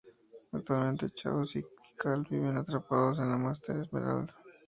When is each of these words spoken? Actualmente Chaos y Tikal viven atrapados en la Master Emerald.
Actualmente 0.51 1.11
Chaos 1.11 1.55
y 1.57 1.61
Tikal 1.61 2.25
viven 2.27 2.57
atrapados 2.57 3.19
en 3.19 3.29
la 3.29 3.37
Master 3.37 3.87
Emerald. 3.91 4.31